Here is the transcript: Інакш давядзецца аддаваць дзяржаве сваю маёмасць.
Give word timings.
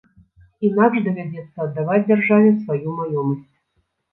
Інакш 0.69 1.03
давядзецца 1.07 1.57
аддаваць 1.65 2.01
дзяржаве 2.09 2.49
сваю 2.63 2.99
маёмасць. 3.03 3.49